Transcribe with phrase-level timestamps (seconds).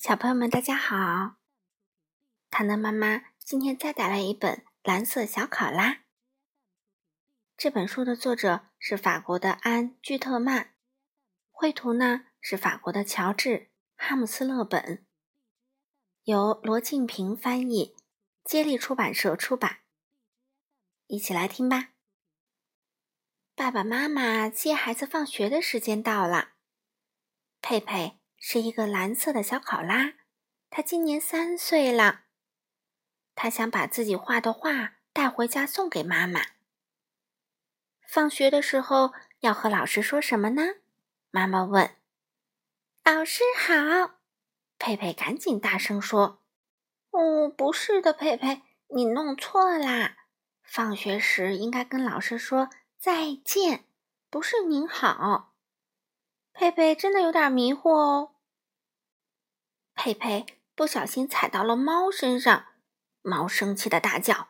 [0.00, 1.36] 小朋友们，大家好！
[2.48, 5.92] 糖糖妈妈今天再带来一本《蓝色小考拉》。
[7.54, 10.72] 这本书的作者是法国的安·居特曼，
[11.50, 13.48] 绘图呢是法国的乔治·
[13.94, 15.04] 哈姆斯勒本，
[16.22, 17.94] 由罗静平翻译，
[18.42, 19.80] 接力出版社出版。
[21.08, 21.90] 一起来听吧。
[23.54, 26.52] 爸爸妈妈接孩子放学的时间到了，
[27.60, 28.19] 佩佩。
[28.42, 30.14] 是一个蓝色的小考拉，
[30.70, 32.22] 它今年三岁了。
[33.34, 36.40] 他想把自己画的画带回家送给妈妈。
[38.08, 40.62] 放学的时候要和老师说什么呢？
[41.30, 41.96] 妈妈问。
[43.04, 44.18] 老师好，
[44.78, 46.42] 佩佩赶紧大声说
[47.12, 50.16] ：“哦，不是的，佩佩，你弄错啦。
[50.62, 53.84] 放学时应该跟老师说再见，
[54.30, 55.49] 不是您好。”
[56.52, 58.34] 佩佩真的有点迷糊哦。
[59.94, 62.66] 佩佩不小心踩到了猫身上，
[63.22, 64.48] 猫生气的大叫：“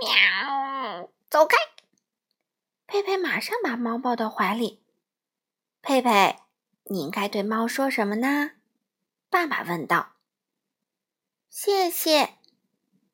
[0.00, 1.56] 喵，走开！”
[2.86, 4.82] 佩佩马上把猫抱到怀里。
[5.82, 6.38] 佩佩，
[6.84, 8.52] 你应该对猫说什么呢？
[9.28, 10.14] 爸爸问道。
[11.50, 12.38] 谢谢。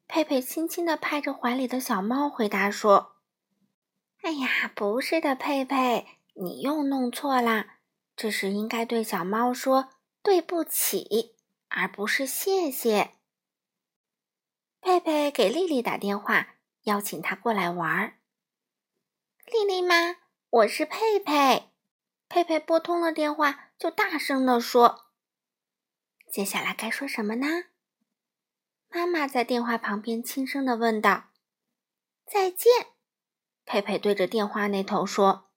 [0.07, 3.17] 佩佩轻轻地拍着怀里的小猫，回答说
[4.23, 7.74] ：“哎呀，不是的，佩佩，你又弄错啦。”
[8.17, 9.91] 这是应该对小猫说
[10.23, 11.37] 对不起，
[11.69, 13.15] 而不是谢谢。
[14.81, 18.19] 佩佩给丽丽打电话，邀请她过来玩。
[19.47, 20.17] 丽丽吗？
[20.51, 21.71] 我是佩佩。
[22.29, 25.07] 佩佩拨通了电话，就大声地说
[26.31, 27.47] ：“接下来该说什么呢？”
[28.89, 31.31] 妈妈在电话旁边轻声地问道
[32.27, 32.73] ：“再见。”
[33.67, 35.51] 佩佩对着电话那头说。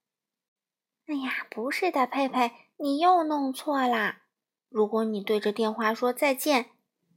[1.08, 4.24] 哎呀，不是的，佩佩，你又弄错啦！
[4.68, 6.70] 如果你对着电话说再见，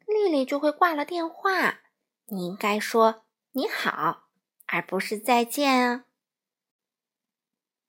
[0.07, 1.81] 丽丽就会挂了电话。
[2.27, 4.29] 你应该说你好，
[4.65, 6.05] 而不是再见啊。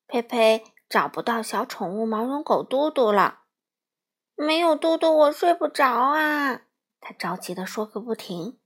[0.08, 3.42] 佩佩找不到小宠物毛绒狗嘟嘟了，
[4.34, 6.62] 没有嘟嘟我睡不着啊！
[7.00, 8.58] 他着急的说个不停。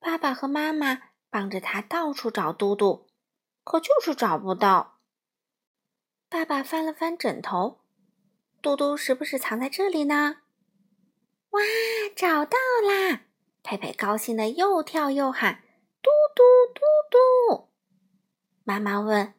[0.00, 3.06] 爸爸和妈妈帮着他到处找嘟嘟，
[3.62, 4.97] 可就是找不到。
[6.30, 7.80] 爸爸翻了翻枕头，
[8.60, 10.42] 嘟嘟是不是藏在这里呢？
[11.50, 11.60] 哇，
[12.14, 13.22] 找到啦！
[13.62, 15.62] 佩佩高兴的又跳又喊
[16.02, 16.42] ：“嘟嘟
[16.74, 16.80] 嘟
[17.10, 17.68] 嘟！”
[18.62, 19.32] 妈妈问：“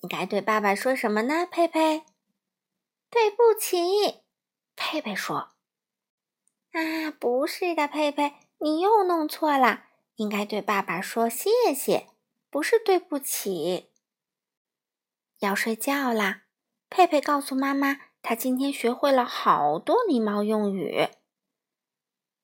[0.00, 2.04] 你该对爸爸说什么呢？”佩佩
[3.10, 4.22] ：“对不起。”
[4.74, 5.50] 佩佩说
[6.72, 9.84] ：“啊，不是的，佩佩，你又弄错了，
[10.16, 12.08] 应该对爸爸说谢谢，
[12.48, 13.90] 不是对不起。”
[15.44, 16.42] 要睡觉啦！
[16.88, 21.08] 佩佩告诉妈妈，他今天学会了好多礼貌用语。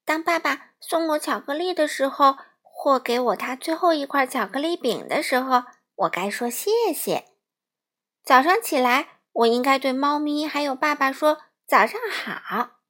[0.04, 5.62] 当爸爸送我巧克力的时候，或给我他最后一块巧克力饼的时候，
[5.94, 7.26] 我该说谢谢。
[8.24, 12.80] 早上起来，我应该对猫咪还有爸爸说早上好。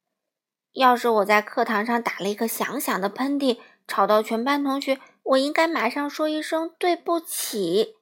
[0.73, 7.97] 要是我在课堂上打了一个响响的喷嚏，吵到全班同学，我应该马上说一声对不起。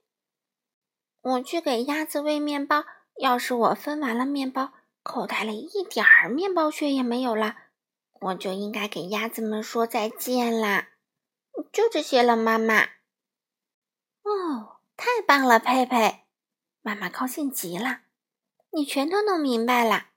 [1.21, 2.85] 我去给鸭子喂面包，
[3.17, 7.57] 要是我分完了面包，口袋里一点儿面包屑也没有了，
[8.21, 10.91] 我就应该给鸭子们说再见啦。
[11.73, 12.83] 就这些了，妈妈。
[14.23, 16.21] 哦，太棒了，佩佩，
[16.83, 18.03] 妈妈高兴极了。
[18.71, 20.09] 你全都弄明白了。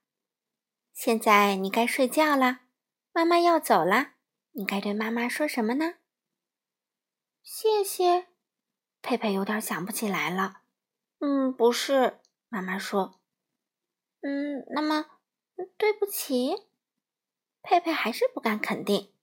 [0.94, 2.60] 现在你该睡觉了，
[3.12, 4.12] 妈妈要走了，
[4.52, 5.96] 你该对妈妈说什么呢？
[7.42, 8.28] 谢谢，
[9.02, 10.61] 佩佩有点想不起来了。
[11.24, 13.20] 嗯，不是，妈妈说。
[14.22, 15.06] 嗯，那么
[15.78, 16.68] 对不起，
[17.62, 19.14] 佩佩还是不敢肯定。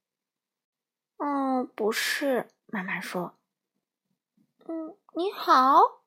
[1.16, 3.36] 嗯，不是，妈妈说。
[4.66, 6.04] 嗯，你好，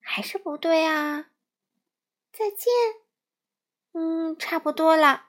[0.00, 1.30] 还是不对啊。
[2.32, 2.72] 再见。
[3.92, 5.28] 嗯，差不多了。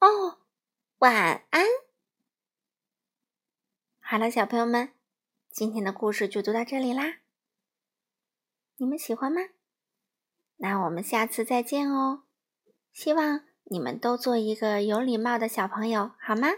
[0.00, 0.38] 哦，
[0.98, 1.66] 晚安。
[4.00, 4.94] 好了，小朋友们，
[5.50, 7.18] 今天的故事就读到这里啦。
[8.78, 9.40] 你们喜欢吗？
[10.58, 12.24] 那我们下次再见哦！
[12.92, 16.48] 希望你们都做一个有礼貌的小朋友，好吗？